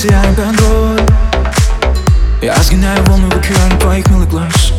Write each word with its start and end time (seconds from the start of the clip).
теряем 0.00 0.34
контроль 0.34 1.00
Я 2.40 2.56
сгинаю 2.62 3.04
волны 3.04 3.28
в 3.28 3.36
океане 3.36 3.78
твоих 3.78 4.08
милых 4.08 4.30
глаз 4.30 4.72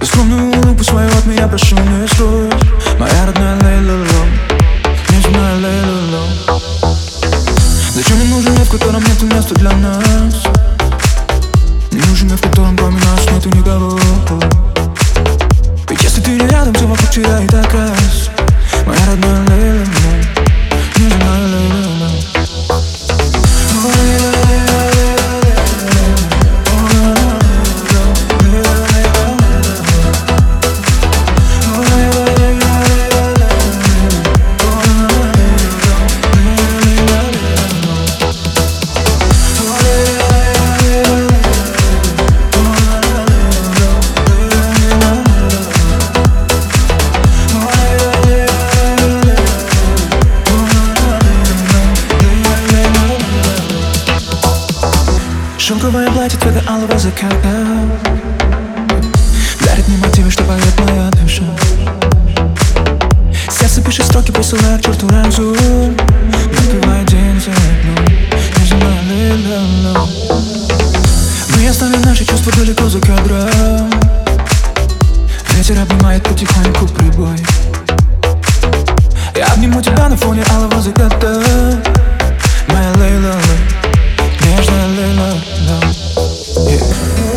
За 0.00 0.06
скромную 0.06 0.56
улыбку 0.56 0.82
свою 0.82 1.10
от 1.10 1.26
меня 1.26 1.46
прошу 1.46 1.76
не 1.76 2.08
строй 2.08 2.50
Моя 2.98 3.26
родная 3.26 3.60
Лейла 3.62 3.98
Ло 3.98 4.24
Нежная 5.10 5.56
Лейла 5.56 6.00
Ло 6.10 6.60
Зачем 7.94 8.16
мне 8.16 8.34
нужен 8.34 8.52
мир, 8.52 8.64
в 8.64 8.70
котором 8.70 9.02
нет 9.02 9.22
места 9.22 9.54
для 9.56 9.72
нас? 9.72 10.34
Не 11.90 12.00
нужен 12.08 12.28
мир, 12.28 12.38
в 12.38 12.40
котором 12.40 12.78
кроме 12.78 12.98
нас 13.00 13.30
нету 13.30 13.50
никого. 13.50 13.98
Ведь 15.88 16.02
если 16.02 16.22
ты 16.22 16.30
не 16.30 16.48
рядом, 16.48 16.72
все 16.72 16.86
вокруг 16.86 17.10
так 17.50 17.74
раз. 17.74 18.30
Моя 18.86 19.00
родная 19.06 19.48
Лейла 19.48 19.84
Нежная 19.84 19.99
Губы 56.60 56.70
алого 56.70 56.98
заката. 56.98 57.66
Дарит 59.64 59.88
мне 59.88 59.96
мотивы, 59.98 60.30
что 60.30 60.42
поет 60.44 60.80
моя 60.80 61.10
душа. 61.10 61.44
Сердце 63.50 63.82
пишет 63.82 64.06
строки, 64.06 64.30
посылая 64.30 64.78
черту 64.80 65.08
разум. 65.08 65.96
Напивая 66.26 67.04
день 67.04 67.40
за 67.40 67.50
днем 67.50 68.04
Между 68.58 68.76
ла 68.76 70.06
Мы 71.56 71.68
оставим 71.68 72.02
наши 72.02 72.24
чувства 72.24 72.52
далеко 72.52 72.88
за 72.88 73.00
кадром. 73.00 73.90
Ветер 75.54 75.78
обнимает 75.80 76.22
потихоньку 76.24 76.86
прибой. 76.88 77.36
Я 79.36 79.46
обниму 79.46 79.80
тебя 79.82 80.08
на 80.08 80.16
фоне 80.16 80.42
алого 80.50 80.80
заката. 80.80 81.42
Моя 82.68 82.92
Лейла 82.98 83.34
Yeah. 86.68 87.29